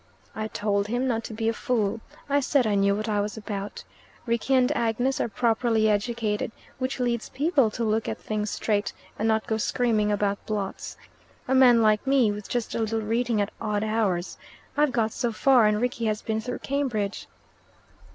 [0.33, 2.01] I told him not to be a fool.
[2.27, 3.83] I said I knew what I was about.
[4.25, 9.27] Rickie and Agnes are properly educated, which leads people to look at things straight, and
[9.27, 10.97] not go screaming about blots.
[11.47, 14.39] A man like me, with just a little reading at odd hours
[14.75, 17.27] I've got so far, and Rickie has been through Cambridge."